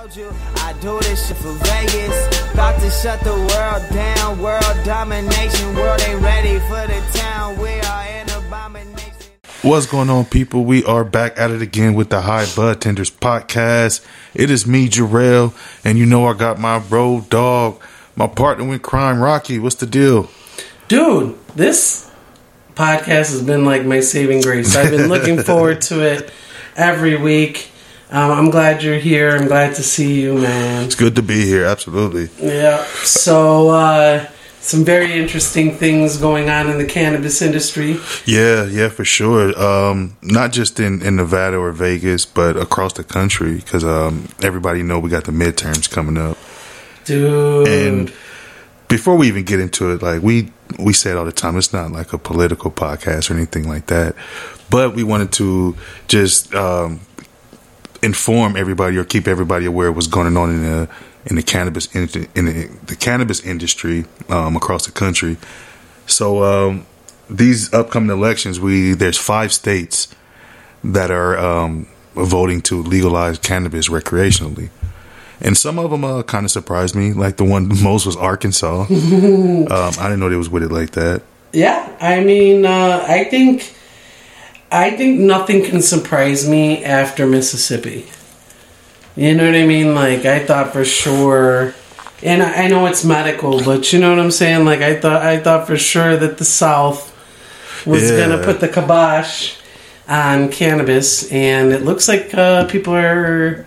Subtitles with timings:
[0.00, 2.52] told you I do this shit for Vegas.
[2.54, 4.40] About to shut the world down.
[4.40, 5.74] World domination.
[5.74, 7.58] World ain't ready for the town.
[7.58, 9.30] We are an abomination.
[9.60, 10.64] What's going on, people?
[10.64, 14.02] We are back at it again with the High Bud Tenders podcast.
[14.32, 15.52] It is me, Jarrell,
[15.84, 17.82] and you know I got my road dog,
[18.16, 19.58] my partner in crime, Rocky.
[19.58, 20.30] What's the deal?
[20.88, 22.10] Dude, this
[22.74, 24.74] podcast has been like my saving grace.
[24.76, 26.32] I've been looking forward to it
[26.74, 27.70] every week.
[28.12, 29.36] Um, I'm glad you're here.
[29.36, 30.84] I'm glad to see you, man.
[30.84, 31.64] It's good to be here.
[31.64, 32.28] Absolutely.
[32.44, 32.84] Yeah.
[33.04, 34.26] So, uh,
[34.60, 37.98] some very interesting things going on in the cannabis industry.
[38.26, 39.58] Yeah, yeah, for sure.
[39.58, 44.82] Um, not just in, in Nevada or Vegas, but across the country because um, everybody
[44.82, 46.36] know we got the midterms coming up.
[47.04, 47.68] Dude.
[47.68, 48.12] And
[48.88, 51.72] before we even get into it, like we we say it all the time, it's
[51.72, 54.14] not like a political podcast or anything like that.
[54.68, 57.00] But we wanted to just um,
[58.02, 60.88] inform everybody or keep everybody aware of what's going on in the
[61.26, 65.36] in the cannabis in, in the, the cannabis industry um, across the country.
[66.06, 66.86] So um,
[67.28, 70.14] these upcoming elections, we there's five states
[70.82, 74.70] that are um, voting to legalize cannabis recreationally.
[75.42, 77.12] And some of them uh, kind of surprised me.
[77.12, 78.82] Like the one most was Arkansas.
[78.90, 81.22] um, I didn't know they was with it like that.
[81.52, 83.74] Yeah, I mean, uh, I think,
[84.72, 88.06] I think nothing can surprise me after Mississippi.
[89.16, 89.94] You know what I mean?
[89.94, 91.74] Like I thought for sure,
[92.22, 94.64] and I, I know it's medical, but you know what I'm saying.
[94.64, 97.08] Like I thought, I thought for sure that the South
[97.84, 98.18] was Yeah.
[98.18, 99.54] gonna put the kibosh
[100.08, 103.66] on cannabis, and it looks like uh, people are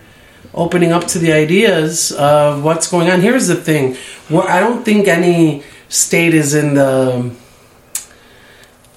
[0.54, 3.20] opening up to the ideas of what's going on.
[3.20, 3.96] Here's the thing:
[4.28, 7.30] where I don't think any state is in the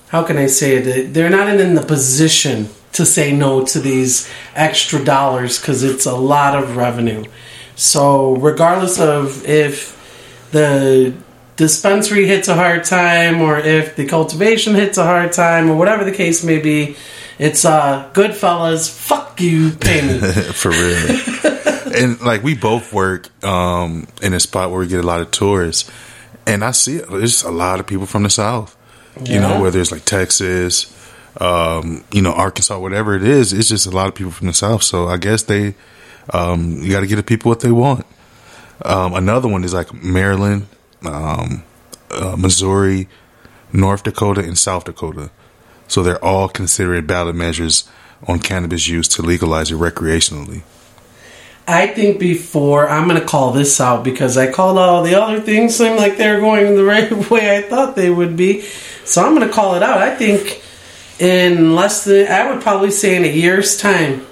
[0.08, 1.14] how can I say it?
[1.14, 6.16] They're not in the position to say no to these extra dollars because it's a
[6.16, 7.26] lot of revenue.
[7.76, 9.96] So, regardless of if
[10.52, 11.14] the
[11.58, 16.04] dispensary hits a hard time or if the cultivation hits a hard time or whatever
[16.04, 16.96] the case may be,
[17.38, 20.20] it's uh, good fellas, fuck you, pay me.
[20.54, 21.20] for real.
[21.96, 25.32] and like we both work um, in a spot where we get a lot of
[25.32, 25.90] tourists,
[26.46, 27.10] and I see it.
[27.10, 28.77] There's a lot of people from the south.
[29.26, 29.40] You Yeah.
[29.48, 30.88] know, whether it's like Texas,
[31.40, 34.54] um, you know, Arkansas, whatever it is, it's just a lot of people from the
[34.54, 34.84] south.
[34.84, 35.76] So I guess they,
[36.34, 38.06] um, you got to get the people what they want.
[38.84, 40.68] Um, another one is like Maryland,
[41.06, 41.64] um,
[42.12, 43.08] uh, Missouri,
[43.74, 45.30] North Dakota, and South Dakota.
[45.88, 47.88] So they're all considering ballot measures
[48.28, 50.62] on cannabis use to legalize it recreationally.
[51.68, 55.76] I think before I'm gonna call this out because I called all the other things
[55.76, 58.64] seem like they're going the right way I thought they would be.
[59.08, 60.02] So I'm gonna call it out.
[60.02, 60.62] I think
[61.20, 64.26] in less than I would probably say in a year's time.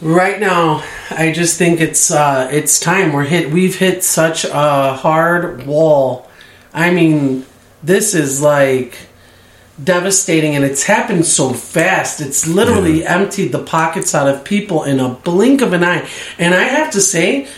[0.00, 3.12] Right now, I just think it's uh, it's time.
[3.12, 3.50] We're hit.
[3.50, 6.28] We've hit such a hard wall.
[6.72, 7.46] I mean,
[7.82, 8.96] this is like
[9.82, 12.20] devastating and it's happened so fast.
[12.20, 16.08] It's literally emptied the pockets out of people in a blink of an eye.
[16.38, 17.48] And I have to say,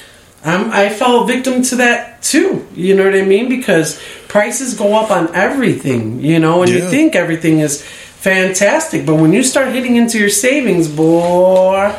[0.47, 2.67] um, I fell victim to that too.
[2.75, 3.49] You know what I mean?
[3.49, 9.05] Because prices go up on everything, you know, and you think everything is fantastic.
[9.05, 11.95] But when you start hitting into your savings, boy,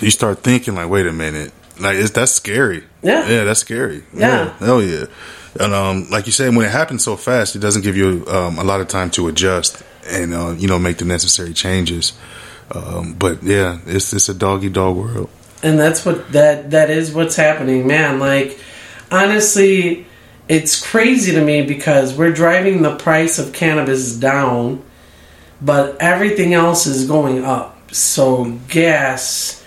[0.00, 2.84] You start thinking like, wait a minute, like it's, that's scary.
[3.02, 3.26] Yeah.
[3.28, 4.04] yeah, that's scary.
[4.12, 4.56] Yeah.
[4.58, 5.06] hell yeah.
[5.58, 8.58] And um, like you said, when it happens so fast, it doesn't give you um,
[8.58, 12.12] a lot of time to adjust and uh, you know make the necessary changes.
[12.70, 15.30] Um, but yeah, it's it's a doggy dog world.
[15.62, 18.18] And that's what that that is what's happening man.
[18.18, 18.58] Like
[19.10, 20.06] honestly
[20.48, 24.82] it's crazy to me because we're driving the price of cannabis down
[25.60, 27.92] but everything else is going up.
[27.92, 29.64] So gas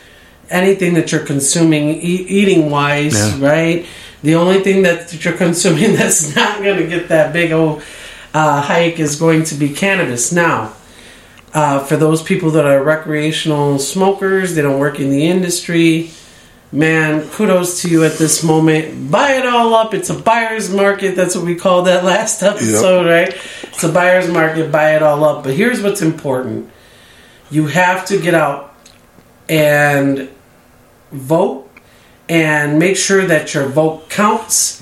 [0.49, 3.49] anything that you're consuming e- eating wise Yeah.
[3.49, 3.85] right?
[4.23, 7.83] The only thing that you're consuming that's not going to get that big old
[8.33, 10.31] uh, hike is going to be cannabis.
[10.31, 10.73] Now
[11.53, 16.11] uh, for those people that are recreational smokers, they don't work in the industry.
[16.71, 19.11] Man, kudos to you at this moment.
[19.11, 19.93] Buy it all up.
[19.93, 21.17] It's a buyer's market.
[21.17, 23.35] That's what we called that last episode, right?
[23.63, 24.71] It's a buyer's market.
[24.71, 25.43] Buy it all up.
[25.43, 26.71] But here's what's important
[27.49, 28.73] you have to get out
[29.49, 30.29] and
[31.11, 31.69] vote
[32.29, 34.81] and make sure that your vote counts.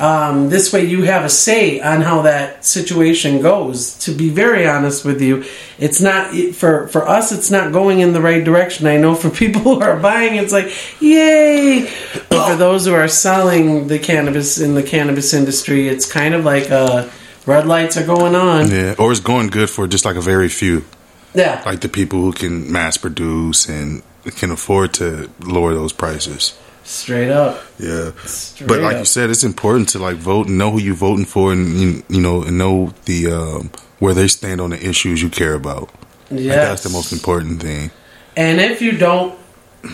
[0.00, 3.98] Um, this way, you have a say on how that situation goes.
[3.98, 5.44] To be very honest with you,
[5.78, 7.32] it's not for for us.
[7.32, 8.86] It's not going in the right direction.
[8.86, 11.82] I know for people who are buying, it's like yay,
[12.30, 16.46] but for those who are selling the cannabis in the cannabis industry, it's kind of
[16.46, 17.06] like uh,
[17.44, 18.70] red lights are going on.
[18.70, 20.86] Yeah, or it's going good for just like a very few,
[21.34, 24.02] Yeah, like the people who can mass produce and
[24.36, 26.58] can afford to lower those prices.
[26.90, 27.62] Straight up.
[27.78, 28.98] Yeah, Straight but like up.
[28.98, 32.20] you said, it's important to like vote and know who you're voting for, and you,
[32.20, 33.70] know, and know the um,
[34.00, 35.88] where they stand on the issues you care about.
[36.32, 37.92] Like, that's the most important thing.
[38.36, 39.38] And if you don't,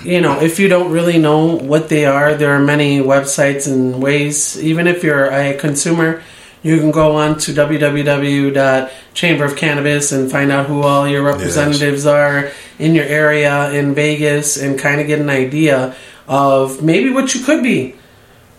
[0.05, 4.03] you know, if you don't really know what they are, there are many websites and
[4.03, 4.59] ways.
[4.59, 6.23] Even if you're a consumer,
[6.63, 12.07] you can go on to www.chamber of cannabis and find out who all your representatives
[12.07, 15.95] are in your area in Vegas and kind of get an idea
[16.29, 17.95] of maybe what you could be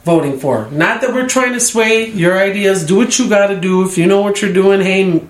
[0.04, 0.70] voting for.
[0.72, 2.86] Not that we're trying to sway your ideas.
[2.86, 3.86] Do what you got to do.
[3.86, 5.22] If you know what you're doing, hey.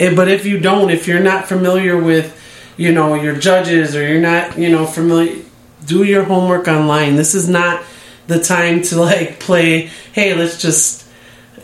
[0.00, 2.34] eh, But if you don't, if you're not familiar with,
[2.76, 5.42] you know, your judges or you're not, you know, familiar,
[5.86, 7.14] do your homework online.
[7.16, 7.84] This is not
[8.26, 9.90] the time to like play.
[10.12, 11.06] Hey, let's just,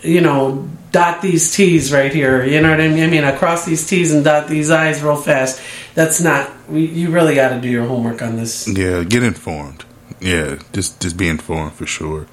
[0.03, 2.45] you know, dot these T's right here.
[2.45, 3.03] You know what I mean?
[3.03, 5.61] I mean, I cross these T's and dot these I's real fast.
[5.95, 6.51] That's not.
[6.71, 8.69] You really got to do your homework on this.
[8.69, 9.85] Yeah, get informed.
[10.23, 12.27] Yeah, just just be informed for sure.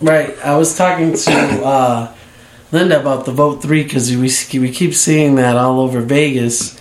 [0.00, 0.36] Right.
[0.44, 2.14] I was talking to uh,
[2.72, 6.80] Linda about the vote three because we we keep seeing that all over Vegas,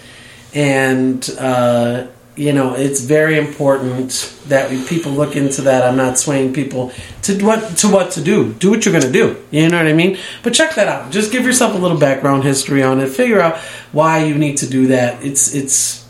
[0.54, 2.08] and uh,
[2.38, 5.84] you know it's very important that people look into that.
[5.84, 6.94] I'm not swaying people
[7.24, 8.54] to what to what to do.
[8.54, 9.44] Do what you're going to do.
[9.52, 10.18] You know what I mean?
[10.44, 11.12] But check that out.
[11.12, 13.10] Just give yourself a little background history on it.
[13.10, 13.58] Figure out
[13.92, 15.22] why you need to do that.
[15.22, 16.07] It's it's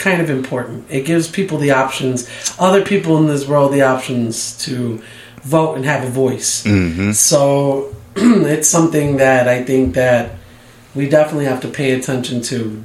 [0.00, 0.86] kind of important.
[0.90, 5.00] It gives people the options, other people in this world, the options to
[5.42, 6.64] vote and have a voice.
[6.64, 7.12] Mm-hmm.
[7.12, 10.32] So it's something that I think that
[10.94, 12.82] we definitely have to pay attention to.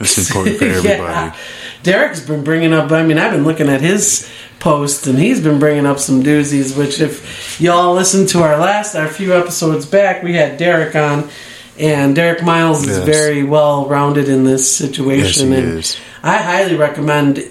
[0.00, 0.98] It's important for everybody.
[0.98, 1.36] Yeah.
[1.82, 2.90] Derek's been bringing up.
[2.92, 6.76] I mean, I've been looking at his post, and he's been bringing up some doozies.
[6.76, 11.30] Which, if y'all listened to our last, our few episodes back, we had Derek on,
[11.78, 13.06] and Derek Miles is Yes.
[13.06, 15.50] very well rounded in this situation.
[15.52, 15.96] Yes, and is.
[16.22, 17.42] I highly recommend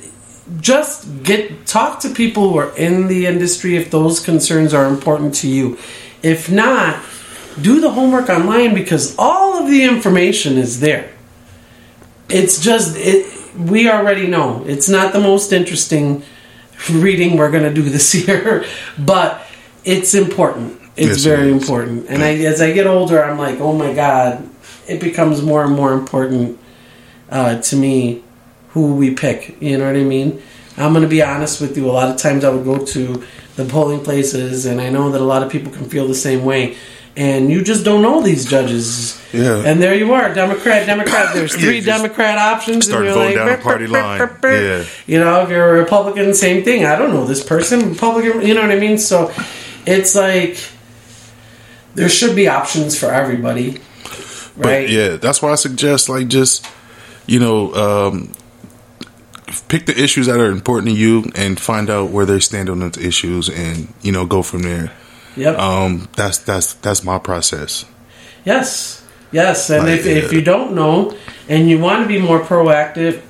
[0.62, 5.36] just get talk to people who are in the industry if those concerns are important
[5.36, 5.78] to you.
[6.24, 7.04] If not,
[7.62, 11.12] do the homework online because all of the information is there.
[12.30, 13.26] It's just it
[13.58, 14.64] we already know.
[14.66, 16.24] It's not the most interesting
[16.90, 18.66] reading we're going to do this year,
[18.98, 19.46] but
[19.84, 20.80] it's important.
[20.96, 21.62] It's Yes, very is.
[21.62, 22.08] important.
[22.10, 24.48] And I, as I get older, I'm like, oh my god,
[24.88, 26.60] it becomes more and more important
[27.30, 28.24] uh, to me
[28.88, 29.62] who we pick.
[29.62, 30.42] You know what I mean?
[30.78, 31.90] I'm going to be honest with you.
[31.90, 33.24] A lot of times I would go to
[33.56, 36.46] the polling places, and I know that a lot of people can feel the same
[36.46, 36.78] way.
[37.18, 39.20] And you just don't know these judges.
[39.34, 39.64] Yeah.
[39.66, 41.34] And there you are, Democrat, Democrat.
[41.34, 42.86] There's three just Democrat options.
[42.86, 44.86] start and you're voting like, down the party "Burp, burp, line." burp, burp." Yeah.
[45.06, 46.86] You know, if you're a Republican, same thing.
[46.86, 47.90] I don't know this person.
[47.90, 48.98] Republican, you know what I mean?
[48.98, 49.34] So
[49.86, 50.58] it's like
[51.96, 53.80] there should be options for everybody.
[54.56, 54.90] But Right?
[54.90, 56.66] yeah, that's why I suggest like just
[57.28, 58.32] you know um,
[59.68, 62.80] pick the issues that are important to you and find out where they stand on
[62.80, 64.92] those issues and you know go from there.
[65.36, 65.58] Yep.
[65.58, 67.86] Um, that's that's that's my process.
[68.46, 71.16] Yes, yes, and Like, if, if uh, you don't know
[71.48, 73.22] and you want to be more proactive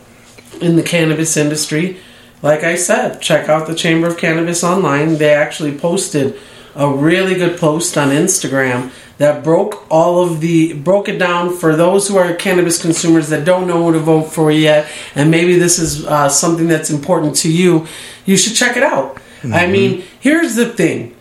[0.61, 1.99] in the cannabis industry,
[2.41, 5.17] like I said, check out the Chamber of Cannabis online.
[5.17, 6.39] They actually posted
[6.75, 11.75] a really good post on Instagram that broke all of the broke it down for
[11.75, 15.59] those who are cannabis consumers that don't know who to vote for yet, and maybe
[15.59, 17.85] this is uh, something that's important to you.
[18.25, 19.21] You should check it out.
[19.43, 21.15] I mean, here's the thing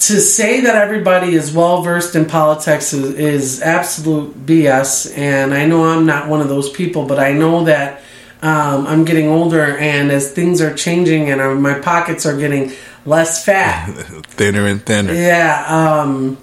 [0.00, 5.16] to say that everybody is well versed in politics is, is absolute BS.
[5.16, 8.02] And I know I'm not one of those people, but I know that
[8.42, 12.72] um, I'm getting older, and as things are changing and uh, my pockets are getting
[13.06, 13.86] less fat,
[14.26, 15.12] thinner and thinner.
[15.12, 16.36] yeah, um,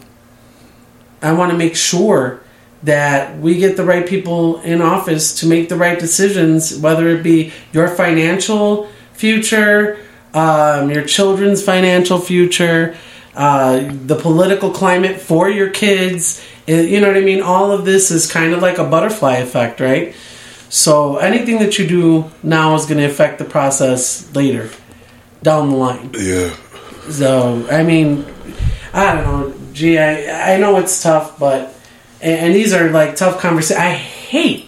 [1.22, 2.42] I want to make sure
[2.84, 7.24] that we get the right people in office to make the right decisions, whether it
[7.24, 10.00] be your financial future,
[10.34, 12.96] um, your children's financial future,
[13.36, 16.42] uh, the political climate for your kids.
[16.68, 17.42] Uh, You know what I mean?
[17.42, 20.16] All of this is kind of like a butterfly effect, right?
[20.70, 24.70] So anything that you do now is going to affect the process later,
[25.42, 26.12] down the line.
[26.18, 26.56] Yeah.
[27.10, 28.26] So I mean,
[28.94, 29.54] I don't know.
[29.80, 31.74] Gee, I I know it's tough, but
[32.22, 33.80] and, and these are like tough conversations.
[33.80, 34.68] I hate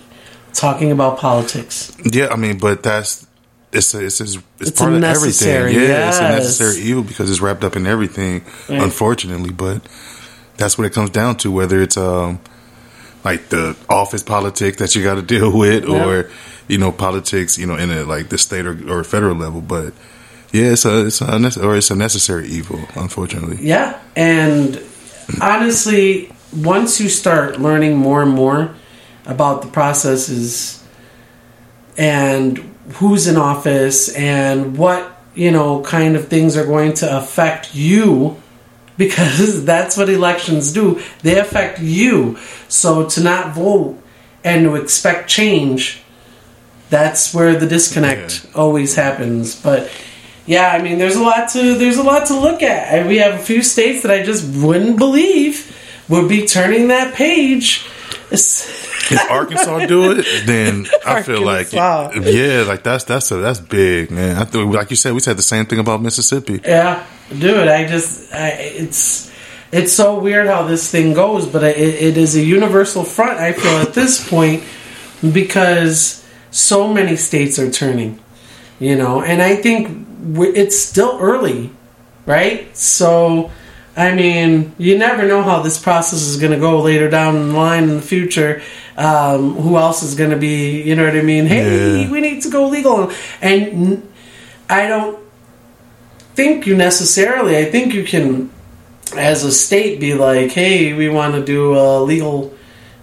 [0.53, 1.91] talking about politics.
[2.05, 3.27] Yeah, I mean, but that's
[3.73, 5.75] it's a, it's it's, it's, It's part a of everything.
[5.75, 8.45] Yeah, it's a necessary evil because it's wrapped up in everything.
[8.69, 8.81] Right.
[8.81, 9.81] Unfortunately, but
[10.55, 11.51] that's what it comes down to.
[11.51, 12.39] Whether it's um
[13.25, 16.05] like the office politics that you got to deal with, Yeah.
[16.05, 16.29] or
[16.69, 19.93] you know politics, you know, in a like the state or, or federal level, but.
[20.53, 23.65] Yeah, it's a it's a or it's a necessary evil, unfortunately.
[23.65, 24.75] Yeah, and
[25.39, 28.73] honestly, once you start learning more and more
[29.25, 30.83] about the processes
[31.97, 32.57] and
[32.95, 38.35] who's in office and what you know kind of things are going to affect you
[38.97, 43.97] because that's what elections do they affect you so to not vote
[44.43, 46.01] and to expect change
[46.89, 48.51] that's where the disconnect Yeah.
[48.61, 49.89] always happens but
[50.45, 53.17] yeah i mean there's a lot to there's a lot to look at and we
[53.17, 55.77] have a few states that i just wouldn't believe
[56.09, 57.85] would be turning that page
[59.11, 61.73] If Arkansas do it, then I feel like
[62.13, 64.37] yeah, like that's that's a, that's big, man.
[64.37, 66.61] I thought, like you said, we said the same thing about Mississippi.
[66.63, 67.05] Yeah,
[67.37, 67.67] dude.
[67.67, 69.29] I just, I, it's,
[69.71, 73.39] it's so weird how this thing goes, but it, it is a universal front.
[73.39, 74.63] I feel at this point
[75.33, 78.19] because so many states are turning,
[78.79, 81.71] you know, and I think it's still early,
[82.25, 82.75] right?
[82.75, 83.51] So.
[83.93, 87.53] I mean, you never know how this process is going to go later down the
[87.53, 88.61] line in the future.
[88.95, 91.45] Um, who else is going to be, you know what I mean?
[91.45, 92.09] Hey, Yeah.
[92.09, 93.11] we need to go legal.
[93.41, 94.01] And
[94.69, 95.19] I don't
[96.35, 97.57] think you necessarily.
[97.57, 98.49] I think you can,
[99.17, 102.53] as a state, be like, "Hey, we want to do a legal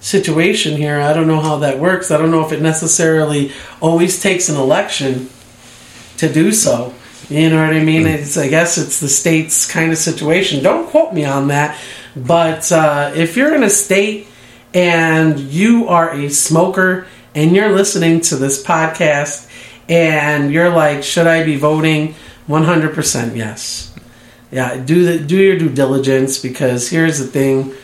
[0.00, 2.10] situation here." I don't know how that works.
[2.10, 5.28] I don't know if it necessarily always takes an election
[6.16, 6.94] to do so.
[7.28, 8.06] You know what I mean?
[8.06, 10.62] It's I guess it's the state's kind of situation.
[10.62, 11.78] Don't quote me on that,
[12.16, 14.26] but uh, if you're in a state
[14.72, 19.50] and you are a smoker and you're listening to this podcast
[19.88, 22.14] and you're like, should I be voting?
[22.48, 23.94] 100% yes.
[24.50, 27.74] Yeah, do the do your due diligence because here's the thing,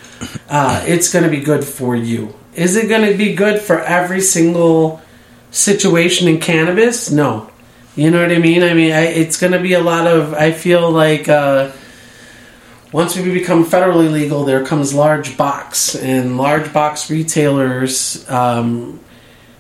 [0.49, 2.35] uh, it's going to be good for you.
[2.55, 5.03] Is it going to be good for every single
[5.51, 7.11] situation in cannabis?
[7.11, 7.51] No.
[7.97, 8.63] You know what I mean?
[8.63, 10.35] I mean, I, it's going to be a lot of.
[10.35, 11.71] I feel like uh,
[12.91, 18.99] once we become federally legal, there comes large box, and large box retailers um,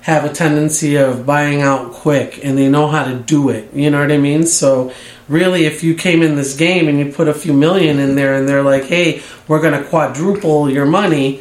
[0.00, 3.73] have a tendency of buying out quick, and they know how to do it.
[3.73, 4.47] You know what I mean?
[4.47, 4.93] So,
[5.29, 8.35] really, if you came in this game and you put a few million in there,
[8.35, 11.41] and they're like, "Hey, we're going to quadruple your money,"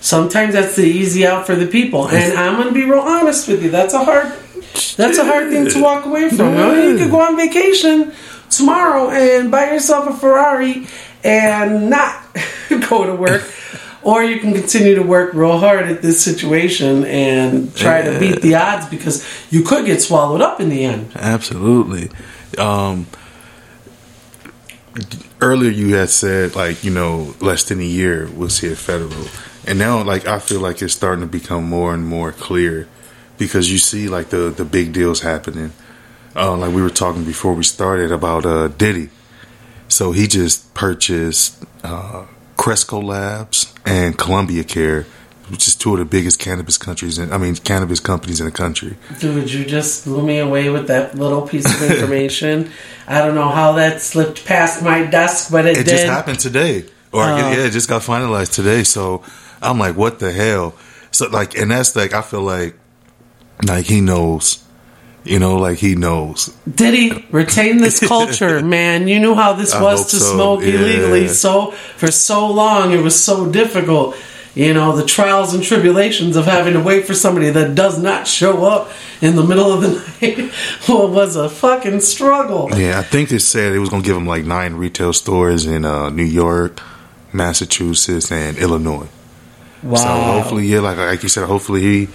[0.00, 2.08] sometimes that's the easy out for the people.
[2.08, 3.70] And I'm going to be real honest with you.
[3.70, 4.32] That's a hard.
[4.96, 6.54] That's a hard thing to walk away from.
[6.54, 8.12] Mean, you could go on vacation
[8.50, 10.86] tomorrow and buy yourself a Ferrari
[11.24, 12.22] and not
[12.88, 13.50] go to work.
[14.02, 18.42] Or you can continue to work real hard at this situation and try to beat
[18.42, 21.12] the odds because you could get swallowed up in the end.
[21.14, 22.10] Absolutely.
[22.58, 23.06] Um,
[25.40, 29.28] earlier, you had said like you know less than a year we'll see it federal,
[29.66, 32.88] and now like I feel like it's starting to become more and more clear
[33.46, 35.72] because you see like the the big deals happening.
[36.34, 39.10] Uh, like we were talking before we started about uh, Diddy.
[39.88, 42.24] So he just purchased uh,
[42.56, 45.04] Cresco Labs and Columbia Care,
[45.50, 47.18] which is two of the biggest cannabis countries.
[47.18, 48.96] In, I mean, cannabis companies in the country.
[49.20, 52.70] Dude, you just blew me away with that little piece of information.
[53.06, 55.90] I don't know how that slipped past my desk, but it, It did.
[55.90, 57.36] just happened today, or Oh.
[57.36, 58.84] yeah, it just got finalized today.
[58.84, 59.22] So
[59.60, 60.74] I'm like, what the hell?
[61.10, 62.76] So like, and that's like, I feel like,
[63.66, 64.64] like he knows,
[65.24, 66.56] you know, like he knows.
[66.72, 69.08] Did he retain this culture, man?
[69.08, 70.74] You knew how this I was to so, smoke yeah.
[70.74, 71.28] illegally.
[71.28, 74.16] So for so long, it was so difficult.
[74.54, 78.26] You know the trials and tribulations of having to wait for somebody that does not
[78.26, 78.90] show up
[79.22, 79.88] in the middle of the
[80.20, 80.52] night
[80.86, 82.68] well, was a fucking struggle.
[82.76, 85.86] Yeah, I think they said it was gonna give him like nine retail stores in
[85.86, 86.82] uh, New York,
[87.32, 89.08] Massachusetts, and Illinois.
[89.82, 89.96] Wow.
[89.96, 92.08] So hopefully, yeah, like like you said, hopefully he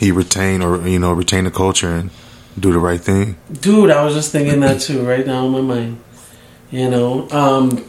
[0.00, 2.10] he retain or you know retain the culture and
[2.58, 3.36] do the right thing.
[3.52, 6.00] Dude, I was just thinking that too right now in my mind.
[6.70, 7.84] You know, um,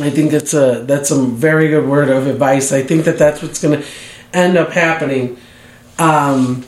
[0.00, 2.72] I think that's a that's a very good word of advice.
[2.72, 3.86] I think that that's what's going to
[4.32, 5.36] end up happening.
[5.98, 6.64] Um,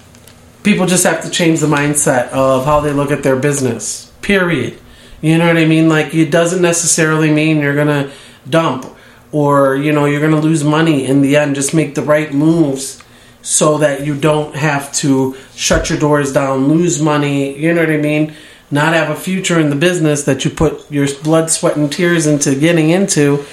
[0.63, 4.13] people just have to change the mindset of how they look at their business.
[4.21, 4.79] Period.
[5.23, 5.89] You know what I mean?
[5.89, 8.13] Like it doesn't necessarily mean you're going to
[8.49, 8.85] dump
[9.33, 11.55] or you know you're going to lose money in the end.
[11.55, 13.03] Just make the right moves
[13.49, 17.91] so that you don't have to shut your doors down, lose money, you know what
[17.91, 18.35] I mean?
[18.71, 22.27] Not have a future in the business that you put your blood, sweat, and tears
[22.27, 23.47] into getting into,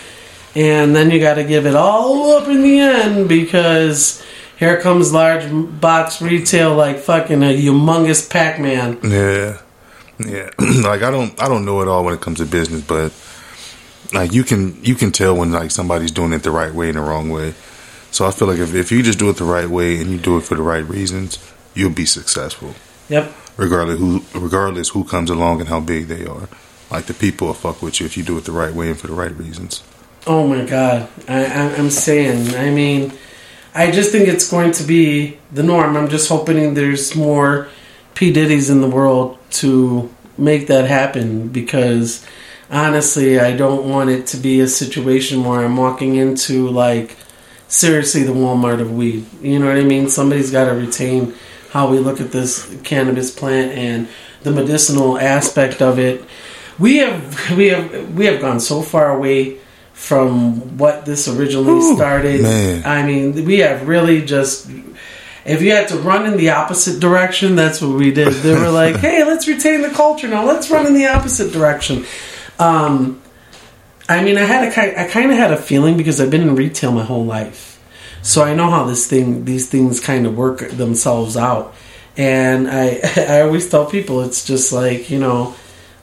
[0.53, 4.21] and then you got to give it all up in the end because
[4.59, 5.45] here comes large
[5.79, 8.99] box retail like fucking a humongous Pac Man.
[9.01, 9.61] Yeah,
[10.19, 10.49] yeah.
[10.59, 13.13] like I don't I don't know it all when it comes to business, but
[14.13, 16.97] like you can you can tell when like somebody's doing it the right way and
[16.97, 17.53] the wrong way.
[18.15, 20.17] So I feel like if, if you just do it the right way and you
[20.17, 21.37] do it for the right reasons,
[21.73, 22.73] you'll be successful.
[23.09, 23.29] Yep.
[23.57, 26.47] Regardless who regardless who comes along and how big they are.
[26.89, 28.97] Like the people will fuck with you if you do it the right way and
[28.97, 29.83] for the right reasons.
[30.25, 32.55] Oh my god, I, I, I'm saying.
[32.55, 33.11] I mean,
[33.73, 35.97] I just think it's going to be the norm.
[35.97, 37.67] I'm just hoping there's more
[38.13, 42.25] P Diddy's in the world to make that happen because
[42.71, 47.17] honestly, I don't want it to be a situation where I'm walking into like
[47.67, 49.25] seriously the Walmart of weed.
[49.41, 50.09] You know what I mean?
[50.09, 51.33] Somebody's got to retain
[51.71, 54.07] how we look at this cannabis plant and
[54.43, 56.23] the medicinal aspect of it.
[56.79, 59.59] We have we have we have gone so far away
[59.93, 62.41] from what this originally Ooh, started.
[62.41, 62.83] man.
[62.85, 64.69] I mean, we have really just
[65.45, 68.33] if you had to run in the opposite direction, that's what we did.
[68.33, 70.45] They were like, "Hey, let's retain the culture now.
[70.45, 72.05] Let's run in the opposite direction."
[72.57, 73.21] Um,
[74.07, 76.91] I mean, I had a kind of had a feeling because I've been in retail
[76.91, 77.81] my whole life,
[78.21, 81.73] so I know how this thing these things kind of work themselves out.
[82.15, 85.55] And I I always tell people it's just like you know,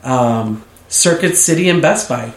[0.03, 2.33] um, Circuit City and Best Buy.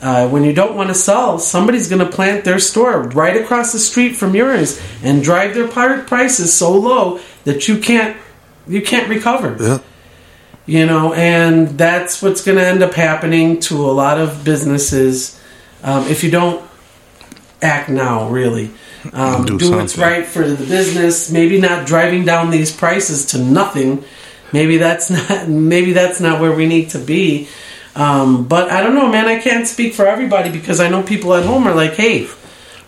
[0.00, 3.72] Uh, when you don't want to sell, somebody's going to plant their store right across
[3.72, 8.14] the street from yours and drive their pri- prices so low that you can't
[8.68, 9.78] you can't recover Yeah.
[10.66, 15.40] You know and that's what's going to end up happening to a lot of businesses
[15.82, 16.64] um, if you don't
[17.62, 18.70] act now really.
[19.12, 23.38] Um, Do do, what's right for the business maybe not driving down these prices to
[23.38, 24.04] nothing.
[24.52, 27.48] Maybe that's not maybe that's not where we need to be.
[27.94, 31.32] Um, but i don't know man i can't speak for everybody because i know people
[31.32, 32.28] at home are like hey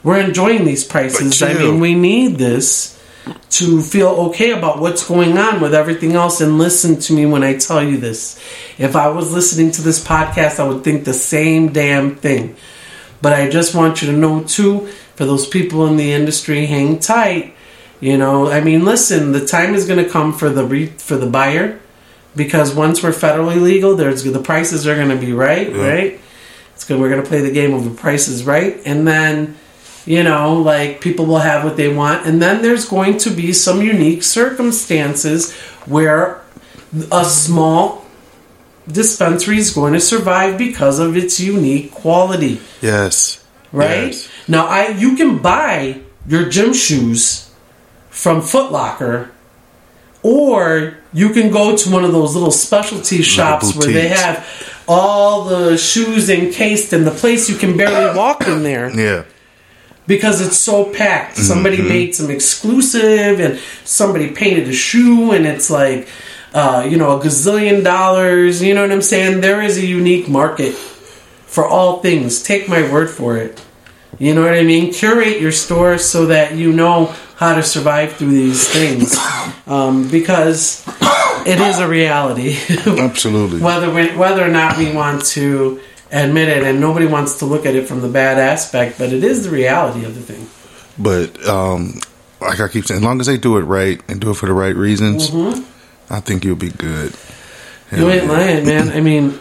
[0.03, 1.43] we're enjoying these prices.
[1.43, 2.98] I mean we need this
[3.51, 7.43] to feel okay about what's going on with everything else and listen to me when
[7.43, 8.39] I tell you this.
[8.79, 12.57] If I was listening to this podcast, I would think the same damn thing.
[13.21, 16.99] But I just want you to know too, for those people in the industry, hang
[17.01, 17.55] tight.
[18.01, 21.17] You know, I mean, listen, the time is going to come for the re- for
[21.17, 21.81] the buyer
[22.37, 25.89] because once we're federally legal, there's the prices are going to be right, Yeah.
[25.89, 26.21] right?
[26.75, 27.01] It's good.
[27.01, 29.57] We're going to play the game of the prices right, and then
[30.09, 33.53] you know, like people will have what they want, and then there's going to be
[33.53, 35.53] some unique circumstances
[35.87, 36.41] where
[37.13, 38.05] a small
[38.91, 43.45] dispensary is going to survive because of its unique quality, Yes.
[43.71, 44.07] right?
[44.17, 44.29] Yes.
[44.49, 47.51] Now, I you can buy your gym shoes
[48.09, 49.31] from Foot Locker,
[50.23, 54.47] or you can go to one of those little specialty shops where they have
[54.89, 59.25] all the shoes encased in the place you can barely walk in there Yeah.
[60.09, 61.37] Because it's so packed.
[61.37, 66.09] Somebody made some exclusive, and somebody painted a shoe, and it's like,
[66.55, 68.63] uh, you know, a gazillion dollars.
[68.63, 69.43] You know what I'm saying?
[69.43, 72.43] There is a unique market for all things.
[72.43, 73.63] Take my word for it.
[74.19, 74.93] You know what I mean?
[74.93, 79.15] Curate your store so that you know how to survive through these things,
[79.67, 80.83] um, because
[81.47, 82.57] it is a reality.
[82.87, 83.61] Absolutely.
[83.61, 87.67] whether we, whether or not we want to admit it, and nobody wants to look
[87.67, 90.49] at it from the bad aspect, but it is the reality of the thing.
[90.99, 92.01] But um,
[92.41, 94.47] like I keep saying, as long as they do it right and do it for
[94.47, 95.31] the right reasons,
[96.11, 97.13] I think you'll be good.
[97.13, 97.97] Mm-hmm.
[97.97, 98.33] You Hell ain't yeah.
[98.33, 98.89] lying, man.
[98.97, 99.39] I mean,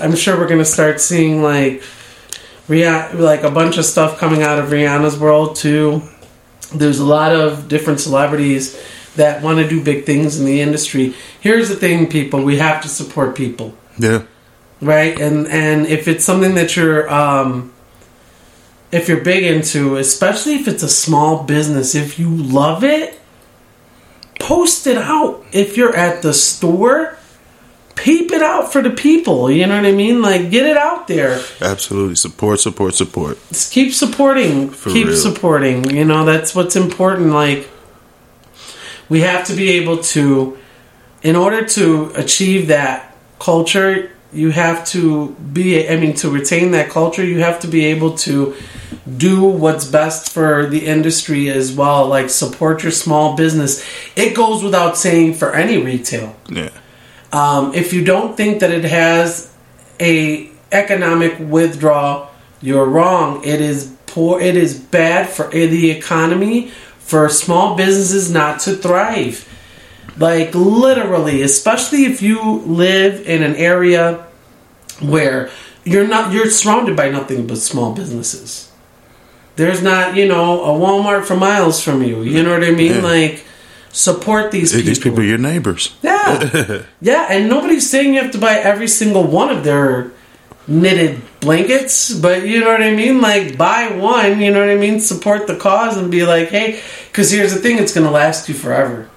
[0.00, 1.82] I'm sure we're gonna start seeing like,
[2.68, 6.02] Rih- like a bunch of stuff coming out of Rihanna's world too.
[6.74, 8.82] There's a lot of different celebrities
[9.16, 11.14] that want to do big things in the industry.
[11.40, 13.76] Here's the thing, people: we have to support people.
[13.98, 14.22] Yeah.
[14.84, 15.18] Right?
[15.18, 17.72] And and if it's something that you're um
[18.92, 23.20] if you're big into especially if it's a small business if you love it
[24.38, 25.44] post it out.
[25.52, 27.16] If you're at the store
[27.96, 29.50] peep it out for the people.
[29.50, 30.20] You know what i mean?
[30.22, 31.42] Like get it out there.
[31.60, 32.16] Absolutely.
[32.16, 33.38] Support, support, support.
[33.48, 34.70] just keep supporting.
[34.70, 35.16] For keep real.
[35.16, 35.90] supporting.
[35.90, 37.30] You know that's what's important.
[37.30, 37.68] Like
[39.08, 40.58] we have to be able to
[41.22, 46.90] in order to achieve that culture you have to be i mean to retain that
[46.90, 48.54] culture you have to be able to
[49.16, 53.84] do what's best for the industry as well like support your small business
[54.16, 56.70] it goes without saying for any retail Yeah.
[57.32, 59.52] um, if you don't think that it has
[60.00, 62.28] a economic withdrawal,
[62.60, 63.44] you're wrong.
[63.44, 64.40] It is poor.
[64.40, 69.48] It is bad for the economy for small businesses not to thrive.
[70.16, 74.26] Like literally, especially if you live in an area
[75.00, 75.50] where
[75.84, 78.70] you're not you're surrounded by nothing but small businesses.
[79.56, 82.22] There's not, you know, a Walmart for miles from you.
[82.22, 82.94] You know what I mean?
[82.96, 83.02] Yeah.
[83.02, 83.44] Like
[83.92, 84.86] support these people.
[84.86, 85.94] These people are your neighbors.
[86.02, 86.82] Yeah.
[87.00, 90.10] yeah, and nobody's saying you have to buy every single one of their
[90.66, 93.20] knitted blankets, but you know what I mean?
[93.20, 94.98] Like, buy one, you know what I mean?
[94.98, 98.48] Support the cause and be like, hey, because here's the thing, it's going to last
[98.48, 99.08] you forever.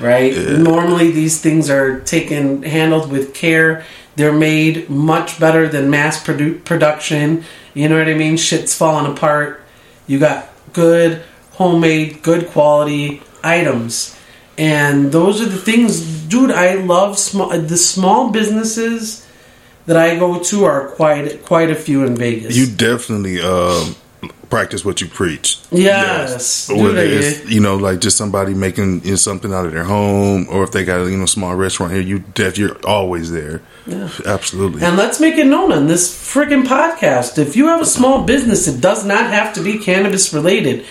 [0.00, 0.36] Right?
[0.36, 3.84] Normally, these things are taken, handled with care.
[4.16, 7.44] They're made much better than mass produ- production.
[7.74, 8.36] You know what I mean?
[8.36, 9.60] Shit's falling apart.
[10.06, 14.16] You got good, homemade, good quality items
[14.56, 16.50] And those are the things, dude.
[16.50, 19.24] I love small the small businesses
[19.86, 22.56] that I go to are quite quite a few in Vegas.
[22.56, 23.94] You definitely um,
[24.50, 25.58] practice what you preach.
[25.70, 26.68] Yes.
[26.68, 29.84] Dude, Whether it's you know like just somebody making you know, something out of their
[29.84, 33.30] home, or if they got a you know small restaurant here, you def you're always
[33.30, 33.62] there.
[33.86, 34.10] Yeah.
[34.26, 34.82] Absolutely.
[34.82, 37.38] And let's make it known on this freaking podcast.
[37.38, 40.84] If you have a small business, it does not have to be cannabis related.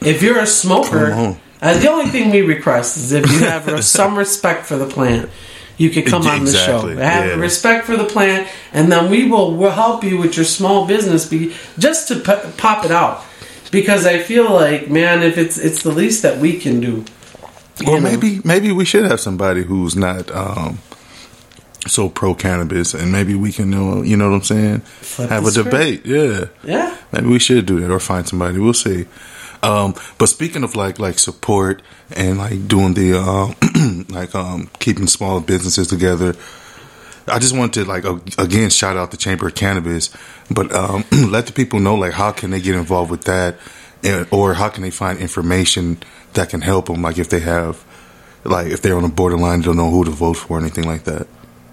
[0.00, 4.18] If you're a smoker, uh, the only thing we request is if you have some
[4.18, 5.30] respect for the plant,
[5.82, 6.86] you could come on the show.
[6.86, 7.34] Have yeah.
[7.34, 11.28] respect for the plant, and then we will we'll help you with your small business,
[11.28, 13.24] be just to p- pop it out.
[13.70, 17.04] Because I feel like, man, if it's it's the least that we can do.
[17.86, 18.00] Or you know?
[18.00, 20.78] maybe maybe we should have somebody who's not um,
[21.86, 24.80] so pro cannabis, and maybe we can know you know what I'm saying.
[24.80, 25.70] Flip have a script.
[25.70, 26.06] debate.
[26.06, 26.46] Yeah.
[26.62, 26.96] Yeah.
[27.12, 28.58] Maybe we should do that or find somebody.
[28.58, 29.06] We'll see.
[29.62, 31.82] Um, but speaking of like like support
[32.14, 36.34] and like doing the um, like um, keeping small businesses together,
[37.28, 40.10] I just want to like uh, again shout out the Chamber of Cannabis,
[40.50, 43.56] but um, let the people know like how can they get involved with that,
[44.02, 45.98] and, or how can they find information
[46.34, 47.84] that can help them, like if they have
[48.44, 51.04] like if they're on the borderline, don't know who to vote for, or anything like
[51.04, 51.26] that.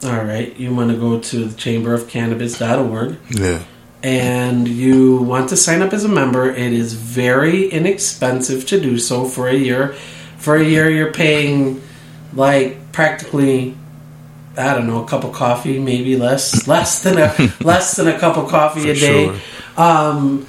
[0.04, 0.56] All right.
[0.56, 3.17] You want to go to the Chamber of chamberofcannabis.org.
[3.32, 3.63] Yeah.
[4.01, 8.97] And you want to sign up as a member, it is very inexpensive to do
[8.97, 9.93] so for a year.
[10.38, 11.81] For a year, you're paying
[12.33, 13.75] like practically,
[14.57, 18.17] I don't know, a cup of coffee, maybe less, less than a less than a
[18.17, 19.25] cup of coffee For a day.
[19.25, 19.35] sure.
[19.75, 20.47] Um,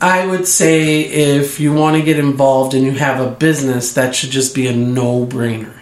[0.00, 4.16] I would say if you want to get involved and you have a business, that
[4.16, 5.78] should just be a no brainer.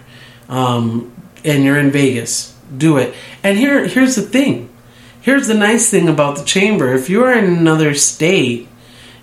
[0.48, 1.10] Um,
[1.42, 3.14] and you're in Vegas, do it.
[3.42, 4.69] And here, here's the thing.
[5.20, 6.94] Here's the nice thing about the chamber.
[6.94, 8.68] If you're in another state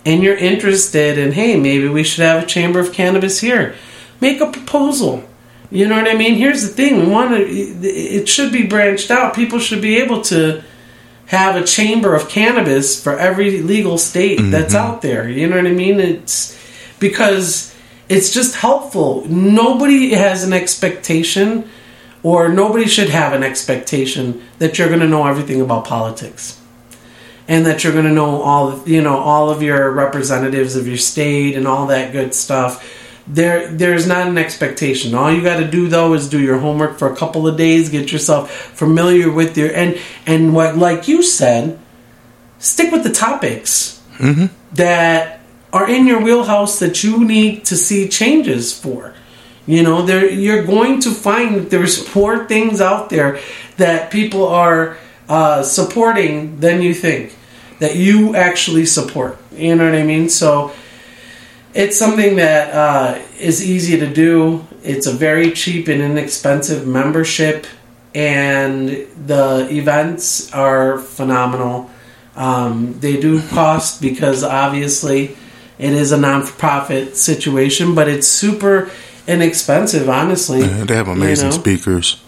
[0.05, 3.75] and you're interested in, hey, maybe we should have a chamber of cannabis here,
[4.21, 5.27] make a proposal.
[5.69, 6.35] You know what I mean?
[6.35, 6.99] Here's the thing.
[6.99, 7.43] We want to.
[7.43, 9.35] It should be branched out.
[9.35, 10.63] People should be able to
[11.25, 14.93] have a chamber of cannabis for every legal state that's mm-hmm.
[14.93, 15.29] out there.
[15.29, 15.99] You know what I mean?
[15.99, 16.57] It's
[16.99, 17.75] because
[18.07, 19.25] it's just helpful.
[19.27, 21.69] Nobody has an expectation
[22.27, 26.61] or nobody should have an expectation that you're going to know everything about politics.
[27.47, 30.97] And that you're going to know all, you know, all of your representatives of your
[30.97, 32.85] state and all that good stuff.
[33.27, 35.15] There, there's not an expectation.
[35.15, 37.87] All you got to do though is do your homework for a couple of days,
[37.87, 41.79] get yourself familiar with your and and what, like you said,
[42.59, 44.47] stick with the topics mm-hmm.
[44.73, 45.39] that
[45.71, 49.13] are in your wheelhouse that you need to see changes for.
[49.67, 53.39] You know, there you're going to find there's more things out there
[53.75, 57.35] that people are uh, supporting than you think
[57.79, 59.37] that you actually support.
[59.51, 60.29] You know what I mean?
[60.29, 60.73] So
[61.73, 64.65] it's something that uh, is easy to do.
[64.83, 67.67] It's a very cheap and inexpensive membership,
[68.15, 68.89] and
[69.27, 71.89] the events are phenomenal.
[72.35, 75.35] Um, they do cost because obviously
[75.77, 78.89] it is a non-profit situation, but it's super
[79.27, 80.09] inexpensive.
[80.09, 81.57] Honestly, Yeah, they have amazing You know?
[81.57, 82.21] speakers.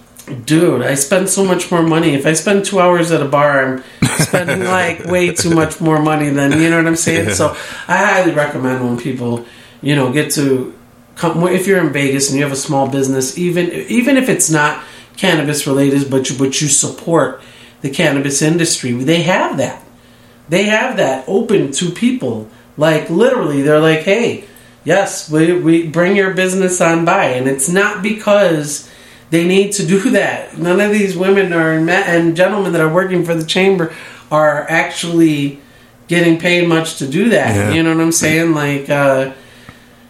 [0.46, 2.14] Dude, I spend so much more money.
[2.14, 3.84] If I spend two hours at a bar, I'm
[4.20, 7.30] spending like way too much more money than you know what I'm saying.
[7.30, 7.34] Yeah.
[7.34, 7.50] So
[7.88, 9.46] I highly recommend when people,
[9.82, 10.76] you know, get to
[11.16, 11.42] come.
[11.48, 14.84] If you're in Vegas and you have a small business, even even if it's not
[15.18, 17.42] cannabis related, but you, but you support
[17.82, 19.82] the cannabis industry, they have that.
[20.48, 22.48] They have that open to people.
[22.78, 24.44] Like literally, they're like, "Hey,
[24.90, 28.90] yes, we we bring your business on by," and it's not because
[29.30, 30.58] they need to do that.
[30.58, 33.94] None of these women or and gentlemen that are working for the chamber
[34.32, 35.60] are actually
[36.08, 37.56] getting paid much to do that.
[37.56, 37.72] Yeah.
[37.72, 38.54] You know what I'm saying?
[38.54, 39.34] Like, uh,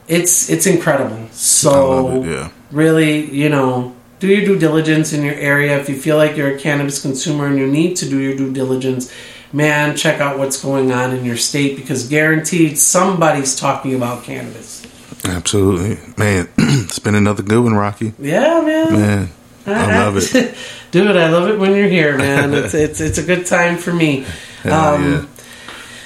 [0.07, 1.27] it's it's incredible.
[1.31, 2.51] So it, yeah.
[2.71, 5.77] really, you know, do your due diligence in your area.
[5.77, 8.53] If you feel like you're a cannabis consumer and you need to do your due
[8.53, 9.11] diligence,
[9.53, 14.85] man, check out what's going on in your state because guaranteed somebody's talking about cannabis.
[15.25, 16.47] Absolutely, man.
[16.57, 18.13] it's been another good one, Rocky.
[18.19, 18.93] Yeah, man.
[18.93, 19.29] Man,
[19.65, 20.55] I love it.
[20.91, 21.15] dude.
[21.17, 22.53] I love it when you're here, man.
[22.53, 24.25] It's it's it's a good time for me.
[24.63, 25.25] Hell Um, yeah.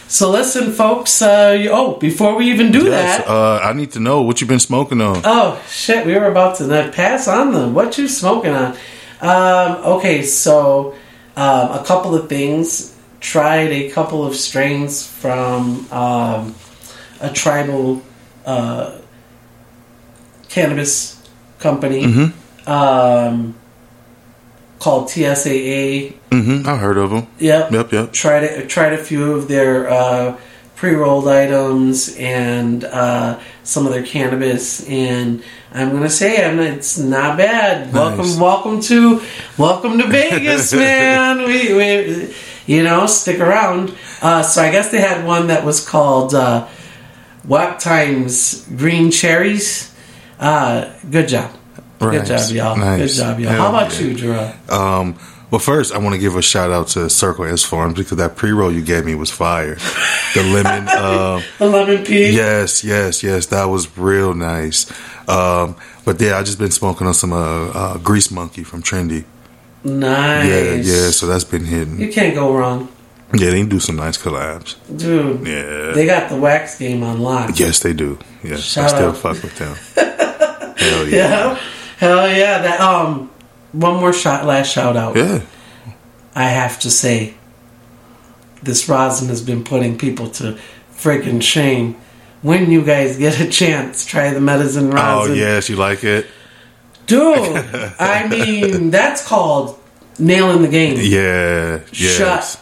[0.07, 1.21] So listen, folks.
[1.21, 4.47] Uh, oh, before we even do Yes, that, uh, I need to know what you've
[4.47, 5.21] been smoking on.
[5.23, 8.75] oh shit, we were about to pass on the what you smoking on.
[9.21, 10.93] Um, okay, so
[11.35, 12.92] um, a couple of things.
[13.23, 16.53] Tried a couple of strains from um,
[17.21, 18.01] a tribal
[18.45, 18.97] uh,
[20.49, 21.21] cannabis
[21.57, 22.69] company Mm-hmm.
[22.69, 23.55] um,
[24.79, 26.13] called TSAA.
[26.33, 27.27] hmm I heard of them.
[27.39, 27.71] Yep.
[27.71, 28.11] Yep, yep.
[28.11, 28.69] Tried it.
[28.69, 30.37] Tried a few of their uh,
[30.75, 34.85] pre-rolled items and uh, some of their cannabis.
[34.89, 35.41] And
[35.73, 37.93] I'm gonna say, I'm it's not bad.
[37.93, 39.21] Welcome, welcome to
[39.57, 41.37] welcome to Vegas, man.
[41.47, 43.95] We, we you know stick around.
[44.21, 46.67] Uh, so I guess they had one that was called uh,
[47.45, 49.93] Whack Times Green Cherries.
[50.39, 51.51] Uh, good job.
[51.99, 52.77] Good job, y'all.
[52.77, 53.15] Nice.
[53.15, 53.51] Good job, y'all.
[53.53, 54.07] How about yeah.
[54.07, 54.69] you, Gerard?
[54.69, 55.19] Um,
[55.53, 58.35] well, first I want to give a shout out to Circle S Farms because that
[58.35, 59.75] pre roll you gave me was fire.
[60.33, 60.87] The lemon.
[60.91, 62.31] uh, The lemon pea.
[62.31, 63.45] yes, yes, yes.
[63.45, 64.91] That was real nice.
[65.29, 69.25] Um, but yeah, I just been smoking on some uh, uh, Grease Monkey from Trendi.
[69.83, 70.47] Nice.
[70.47, 71.09] Yeah, yeah.
[71.11, 71.99] So that's been hitting.
[71.99, 72.87] You can't go wrong,
[73.33, 74.75] Yeah, they do some nice collabs.
[74.95, 75.45] dude.
[75.45, 75.91] Yeah.
[75.93, 77.59] They got the wax game on lock.
[77.59, 78.17] Yes, they do.
[78.43, 79.17] Yes, I still out.
[79.17, 79.75] fuck with them.
[80.77, 81.17] Hell yeah.
[81.17, 81.59] Yeah.
[81.97, 82.61] Hell yeah.
[82.61, 83.29] That um
[83.73, 85.15] one more shot last shout out.
[85.15, 85.41] Yeah.
[86.35, 87.33] I have to say
[88.61, 90.57] this rosin has been putting people to
[90.95, 91.95] friggin' shame.
[92.41, 95.31] When you guys get a chance, try the medicine rosin.
[95.31, 96.25] Oh yes, you like it?
[97.05, 97.57] Dude,
[97.99, 99.77] I mean, that's called
[100.19, 100.97] nailing the game.
[101.01, 101.81] Yeah.
[101.91, 102.17] Yes.
[102.17, 102.59] Shut.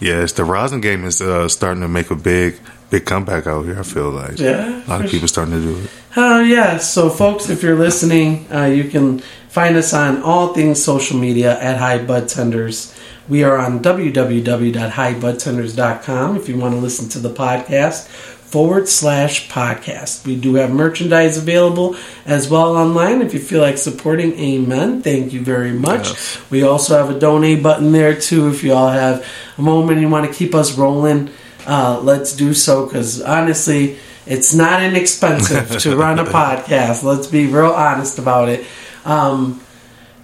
[0.00, 2.58] Yes, the rosin game is uh, starting to make a big,
[2.90, 3.78] big comeback out here.
[3.78, 5.90] I feel like Yeah, a lot of people starting to do it.
[6.16, 6.78] Oh yeah.
[6.78, 11.58] So, folks, if you're listening, uh, you can find us on all things social media
[11.60, 12.92] at High Bud Tenders.
[13.28, 18.08] We are on www.highbudtenders.com if you want to listen to the podcast
[18.54, 20.24] forward slash podcast.
[20.24, 24.38] We do have merchandise available as well online if you feel like supporting.
[24.38, 25.02] Amen.
[25.02, 26.10] Thank you very much.
[26.10, 26.50] Yes.
[26.52, 29.26] We also have a donate button there too if you all have
[29.58, 31.30] a moment and you want to keep us rolling.
[31.66, 37.02] Uh, let's do so because honestly, it's not inexpensive to run a podcast.
[37.02, 38.64] Let's be real honest about it.
[39.04, 39.60] Um,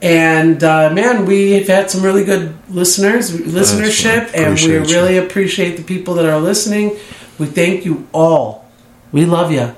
[0.00, 5.82] and uh, man, we've had some really good listeners, listenership, and we really appreciate the
[5.82, 6.96] people that are listening.
[7.40, 8.68] We thank you all.
[9.12, 9.74] We love you,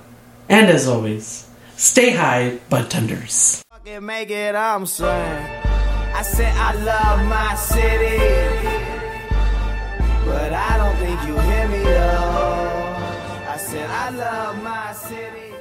[0.49, 1.47] and as always,
[1.77, 3.63] stay high, bud tenders.
[4.01, 5.63] Make it, I'm saying.
[6.13, 8.19] I said I love my city,
[10.27, 13.47] but I don't think you hear me though.
[13.47, 15.55] I said I love my city.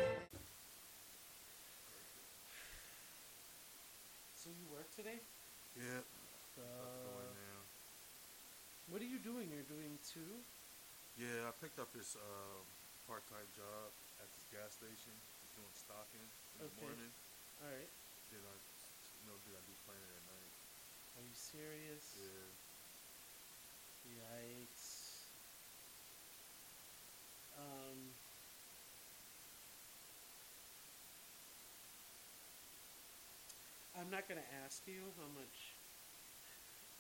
[4.41, 5.19] So you work today?
[5.77, 6.01] Yeah.
[8.89, 9.45] What are you doing?
[9.53, 10.19] You're doing two.
[11.21, 12.61] Yeah, I picked up this um,
[13.09, 13.89] part-time job
[14.21, 15.17] at this gas station.
[15.57, 16.21] doing stocking
[16.61, 17.09] in the morning.
[17.57, 17.89] All right.
[18.29, 20.53] Then I, you know, then I do planning at night.
[21.17, 22.21] Are you serious?
[22.21, 22.53] Yeah.
[24.13, 25.25] Yikes.
[27.57, 28.13] Um.
[33.97, 35.73] I'm not going to ask you how much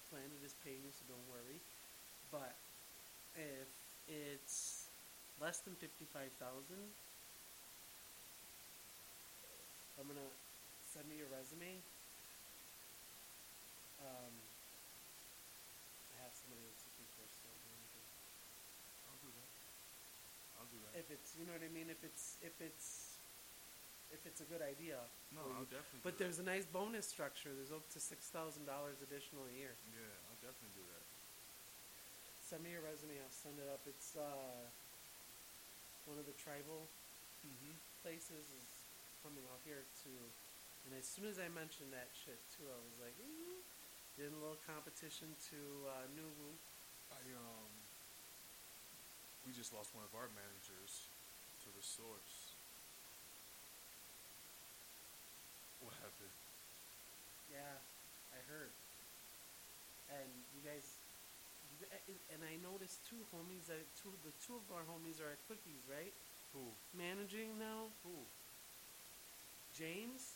[0.09, 1.61] Planet is paying you, so don't worry.
[2.33, 2.57] But
[3.37, 3.80] if
[4.11, 4.91] it's
[5.39, 6.83] less than fifty-five thousand,
[9.95, 10.27] I'm gonna
[10.91, 11.79] send me your resume.
[14.03, 14.33] Um,
[16.11, 17.23] I have somebody that's looking for.
[19.07, 19.49] I'll do that.
[20.59, 20.93] I'll do that.
[20.99, 21.87] If it's, you know what I mean.
[21.87, 23.15] If it's, if it's,
[24.11, 24.97] if it's a good idea.
[25.31, 25.45] no.
[25.53, 26.01] I'll definitely.
[26.03, 27.53] But there's a nice bonus structure.
[27.53, 29.77] There's up to six thousand dollars additional a year.
[29.93, 31.05] Yeah, I'll definitely do that.
[32.51, 33.15] Send me your resume.
[33.15, 33.79] I'll send it up.
[33.87, 34.67] It's uh,
[36.03, 36.83] one of the tribal
[37.47, 37.73] Mm-hmm.
[38.03, 38.67] places is
[39.23, 40.19] coming out here too.
[40.85, 43.63] And as soon as I mentioned that shit too, I was like, Ooh.
[44.19, 45.59] did a little competition to
[45.89, 46.51] uh, NuWu.
[47.09, 47.71] I um,
[49.47, 51.09] we just lost one of our managers
[51.65, 52.59] to the source.
[55.81, 56.35] What happened?
[57.49, 57.81] Yeah,
[58.29, 58.69] I heard.
[60.13, 61.00] And you guys,
[62.33, 63.67] and I noticed two homies.
[63.67, 66.13] That two the two of our homies are at Cookies, right?
[66.53, 66.67] Who?
[66.97, 67.89] Managing now.
[68.03, 68.15] Who?
[69.73, 70.35] James.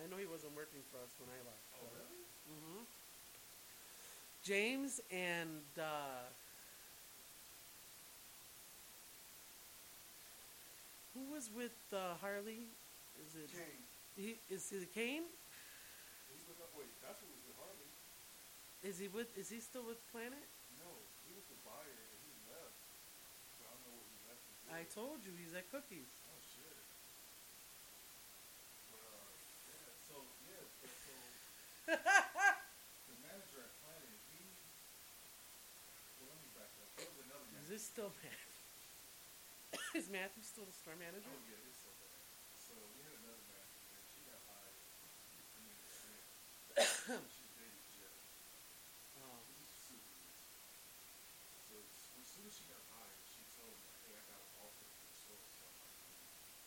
[0.00, 1.64] I know he wasn't working for us when I left.
[1.76, 2.22] Oh, really?
[2.48, 2.84] hmm
[4.42, 6.26] James and uh,
[11.14, 12.66] who was with uh, Harley?
[13.22, 13.82] Is it Kane.
[14.16, 15.22] He, is he Kane?
[16.32, 17.88] He's with, wait, that's who was with Harley.
[18.82, 19.30] Is he with?
[19.38, 20.42] Is he still with Planet?
[21.32, 22.76] He was the buyer and he left.
[23.56, 24.68] So I don't know what he left to do.
[24.68, 26.12] I told you he's at Cookies.
[26.28, 26.76] Oh shit.
[28.92, 29.32] But uh,
[29.64, 29.96] yeah.
[30.04, 31.16] So yeah, but so
[33.08, 34.44] the manager at Planet, he.
[36.20, 36.92] Well, let me back up.
[37.00, 38.60] There was another Is this still Matthew?
[39.96, 41.32] is Matthew still the store manager?
[41.32, 42.12] Oh yeah, it's so bad.
[42.60, 43.88] So we had another manager.
[44.12, 44.76] She got hired.
[46.76, 47.41] I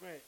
[0.01, 0.23] Right.